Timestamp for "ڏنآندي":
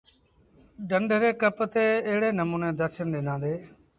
3.13-3.55